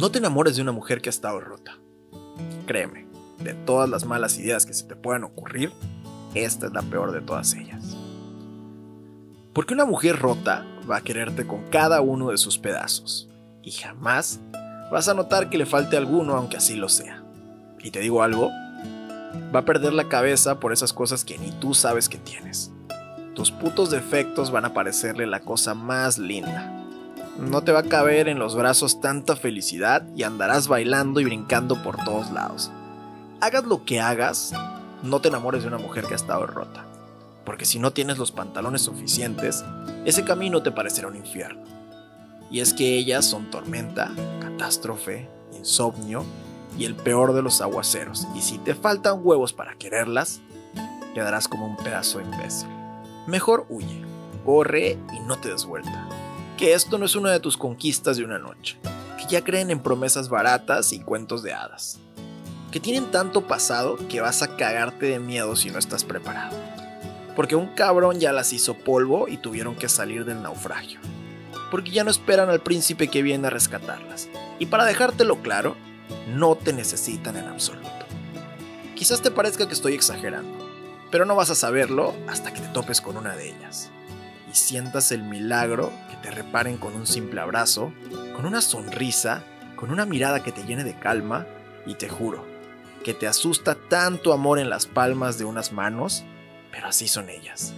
No 0.00 0.10
te 0.10 0.16
enamores 0.16 0.56
de 0.56 0.62
una 0.62 0.72
mujer 0.72 1.02
que 1.02 1.10
ha 1.10 1.12
estado 1.12 1.40
rota. 1.40 1.76
Créeme, 2.64 3.06
de 3.44 3.52
todas 3.52 3.86
las 3.86 4.06
malas 4.06 4.38
ideas 4.38 4.64
que 4.64 4.72
se 4.72 4.84
te 4.84 4.96
puedan 4.96 5.24
ocurrir, 5.24 5.72
esta 6.34 6.68
es 6.68 6.72
la 6.72 6.80
peor 6.80 7.12
de 7.12 7.20
todas 7.20 7.52
ellas. 7.52 7.98
Porque 9.52 9.74
una 9.74 9.84
mujer 9.84 10.16
rota 10.16 10.64
va 10.90 10.96
a 10.96 11.00
quererte 11.02 11.46
con 11.46 11.64
cada 11.68 12.00
uno 12.00 12.30
de 12.30 12.38
sus 12.38 12.56
pedazos. 12.56 13.28
Y 13.62 13.72
jamás 13.72 14.40
vas 14.90 15.06
a 15.08 15.12
notar 15.12 15.50
que 15.50 15.58
le 15.58 15.66
falte 15.66 15.98
alguno 15.98 16.34
aunque 16.34 16.56
así 16.56 16.76
lo 16.76 16.88
sea. 16.88 17.22
Y 17.78 17.90
te 17.90 18.00
digo 18.00 18.22
algo, 18.22 18.48
va 19.54 19.58
a 19.58 19.64
perder 19.66 19.92
la 19.92 20.08
cabeza 20.08 20.60
por 20.60 20.72
esas 20.72 20.94
cosas 20.94 21.26
que 21.26 21.36
ni 21.36 21.50
tú 21.50 21.74
sabes 21.74 22.08
que 22.08 22.16
tienes. 22.16 22.72
Tus 23.34 23.50
putos 23.50 23.90
defectos 23.90 24.50
van 24.50 24.64
a 24.64 24.72
parecerle 24.72 25.26
la 25.26 25.40
cosa 25.40 25.74
más 25.74 26.16
linda. 26.16 26.79
No 27.38 27.62
te 27.62 27.72
va 27.72 27.80
a 27.80 27.84
caber 27.84 28.28
en 28.28 28.38
los 28.38 28.54
brazos 28.54 29.00
tanta 29.00 29.36
felicidad 29.36 30.06
y 30.16 30.24
andarás 30.24 30.68
bailando 30.68 31.20
y 31.20 31.24
brincando 31.24 31.82
por 31.82 31.96
todos 32.04 32.30
lados. 32.30 32.70
Hagas 33.40 33.64
lo 33.64 33.84
que 33.84 34.00
hagas, 34.00 34.52
no 35.02 35.20
te 35.20 35.28
enamores 35.28 35.62
de 35.62 35.68
una 35.68 35.78
mujer 35.78 36.04
que 36.04 36.12
ha 36.12 36.16
estado 36.16 36.46
rota. 36.46 36.84
Porque 37.44 37.64
si 37.64 37.78
no 37.78 37.92
tienes 37.92 38.18
los 38.18 38.32
pantalones 38.32 38.82
suficientes, 38.82 39.64
ese 40.04 40.24
camino 40.24 40.62
te 40.62 40.72
parecerá 40.72 41.08
un 41.08 41.16
infierno. 41.16 41.62
Y 42.50 42.60
es 42.60 42.74
que 42.74 42.98
ellas 42.98 43.24
son 43.24 43.50
tormenta, 43.50 44.10
catástrofe, 44.40 45.28
insomnio 45.56 46.24
y 46.76 46.84
el 46.84 46.94
peor 46.94 47.32
de 47.32 47.42
los 47.42 47.60
aguaceros. 47.60 48.26
Y 48.34 48.42
si 48.42 48.58
te 48.58 48.74
faltan 48.74 49.20
huevos 49.22 49.52
para 49.52 49.76
quererlas, 49.76 50.40
quedarás 51.14 51.48
como 51.48 51.66
un 51.66 51.76
pedazo 51.76 52.20
imbécil. 52.20 52.68
Mejor 53.26 53.66
huye, 53.68 54.02
corre 54.44 54.98
y 55.12 55.20
no 55.20 55.38
te 55.38 55.50
des 55.50 55.64
vuelta. 55.64 56.08
Que 56.60 56.74
esto 56.74 56.98
no 56.98 57.06
es 57.06 57.14
una 57.14 57.30
de 57.30 57.40
tus 57.40 57.56
conquistas 57.56 58.18
de 58.18 58.24
una 58.24 58.38
noche. 58.38 58.76
Que 59.16 59.24
ya 59.30 59.42
creen 59.42 59.70
en 59.70 59.80
promesas 59.80 60.28
baratas 60.28 60.92
y 60.92 61.00
cuentos 61.00 61.42
de 61.42 61.54
hadas. 61.54 62.00
Que 62.70 62.78
tienen 62.78 63.10
tanto 63.10 63.46
pasado 63.46 63.96
que 64.10 64.20
vas 64.20 64.42
a 64.42 64.58
cagarte 64.58 65.06
de 65.06 65.20
miedo 65.20 65.56
si 65.56 65.70
no 65.70 65.78
estás 65.78 66.04
preparado. 66.04 66.54
Porque 67.34 67.56
un 67.56 67.68
cabrón 67.68 68.20
ya 68.20 68.34
las 68.34 68.52
hizo 68.52 68.74
polvo 68.74 69.26
y 69.26 69.38
tuvieron 69.38 69.74
que 69.74 69.88
salir 69.88 70.26
del 70.26 70.42
naufragio. 70.42 71.00
Porque 71.70 71.92
ya 71.92 72.04
no 72.04 72.10
esperan 72.10 72.50
al 72.50 72.60
príncipe 72.60 73.08
que 73.08 73.22
viene 73.22 73.46
a 73.46 73.50
rescatarlas. 73.50 74.28
Y 74.58 74.66
para 74.66 74.84
dejártelo 74.84 75.40
claro, 75.40 75.76
no 76.28 76.56
te 76.56 76.74
necesitan 76.74 77.38
en 77.38 77.46
absoluto. 77.46 77.88
Quizás 78.96 79.22
te 79.22 79.30
parezca 79.30 79.66
que 79.66 79.72
estoy 79.72 79.94
exagerando, 79.94 80.68
pero 81.10 81.24
no 81.24 81.36
vas 81.36 81.48
a 81.48 81.54
saberlo 81.54 82.14
hasta 82.28 82.52
que 82.52 82.60
te 82.60 82.68
topes 82.68 83.00
con 83.00 83.16
una 83.16 83.34
de 83.34 83.48
ellas 83.48 83.90
y 84.50 84.54
sientas 84.54 85.12
el 85.12 85.22
milagro 85.22 85.92
que 86.10 86.16
te 86.16 86.30
reparen 86.30 86.76
con 86.76 86.94
un 86.94 87.06
simple 87.06 87.40
abrazo, 87.40 87.92
con 88.34 88.46
una 88.46 88.60
sonrisa, 88.60 89.44
con 89.76 89.90
una 89.90 90.06
mirada 90.06 90.42
que 90.42 90.52
te 90.52 90.64
llene 90.64 90.84
de 90.84 90.98
calma 90.98 91.46
y 91.86 91.94
te 91.94 92.08
juro 92.08 92.44
que 93.04 93.14
te 93.14 93.26
asusta 93.26 93.76
tanto 93.88 94.32
amor 94.32 94.58
en 94.58 94.68
las 94.68 94.86
palmas 94.86 95.38
de 95.38 95.46
unas 95.46 95.72
manos, 95.72 96.22
pero 96.70 96.88
así 96.88 97.08
son 97.08 97.30
ellas. 97.30 97.72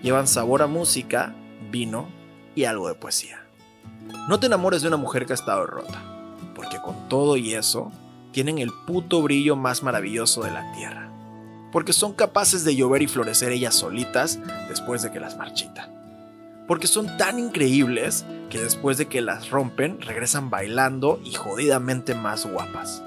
Llevan 0.00 0.28
sabor 0.28 0.62
a 0.62 0.68
música, 0.68 1.34
vino 1.72 2.08
y 2.54 2.64
algo 2.64 2.86
de 2.86 2.94
poesía. 2.94 3.44
No 4.28 4.38
te 4.38 4.46
enamores 4.46 4.82
de 4.82 4.88
una 4.88 4.96
mujer 4.96 5.26
que 5.26 5.32
ha 5.32 5.34
estado 5.34 5.66
rota, 5.66 6.00
porque 6.54 6.80
con 6.80 7.08
todo 7.08 7.36
y 7.36 7.54
eso, 7.54 7.90
tienen 8.30 8.58
el 8.58 8.70
puto 8.86 9.22
brillo 9.22 9.56
más 9.56 9.82
maravilloso 9.82 10.44
de 10.44 10.52
la 10.52 10.70
tierra 10.72 11.10
porque 11.72 11.92
son 11.92 12.12
capaces 12.12 12.64
de 12.64 12.74
llover 12.74 13.02
y 13.02 13.06
florecer 13.06 13.52
ellas 13.52 13.74
solitas 13.74 14.38
después 14.68 15.02
de 15.02 15.12
que 15.12 15.20
las 15.20 15.36
marchitan. 15.36 15.99
Porque 16.70 16.86
son 16.86 17.16
tan 17.16 17.40
increíbles 17.40 18.24
que 18.48 18.62
después 18.62 18.96
de 18.96 19.06
que 19.06 19.22
las 19.22 19.50
rompen 19.50 20.00
regresan 20.00 20.50
bailando 20.50 21.20
y 21.24 21.34
jodidamente 21.34 22.14
más 22.14 22.46
guapas. 22.46 23.02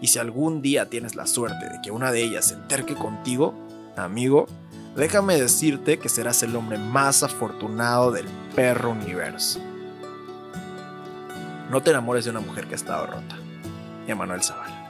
Y 0.00 0.06
si 0.06 0.18
algún 0.18 0.62
día 0.62 0.88
tienes 0.88 1.14
la 1.14 1.26
suerte 1.26 1.68
de 1.68 1.82
que 1.82 1.90
una 1.90 2.10
de 2.10 2.22
ellas 2.22 2.46
se 2.46 2.54
enterque 2.54 2.94
contigo, 2.94 3.52
amigo, 3.98 4.46
déjame 4.96 5.38
decirte 5.38 5.98
que 5.98 6.08
serás 6.08 6.42
el 6.42 6.56
hombre 6.56 6.78
más 6.78 7.22
afortunado 7.22 8.12
del 8.12 8.24
perro 8.56 8.92
universo. 8.92 9.60
No 11.70 11.82
te 11.82 11.90
enamores 11.90 12.24
de 12.24 12.30
una 12.30 12.40
mujer 12.40 12.66
que 12.66 12.72
ha 12.72 12.76
estado 12.76 13.08
rota. 13.08 13.36
Emanuel 14.06 14.42
Zavala. 14.42 14.81